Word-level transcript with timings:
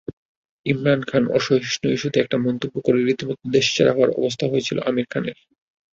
ইমরান 0.65 1.01
খানঅসহিষ্ণু 1.03 1.87
ইস্যুতে 1.91 2.17
একটা 2.21 2.37
মন্তব্য 2.45 2.75
করে 2.85 2.99
রীতিমতো 2.99 3.43
দেশছাড়া 3.55 3.91
হওয়ার 3.93 4.15
অবস্থা 4.19 4.45
হয়েছিল 4.47 4.77
আমির 4.89 5.07
খানের। 5.11 5.37